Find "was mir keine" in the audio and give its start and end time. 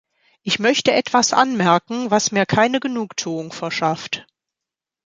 2.09-2.79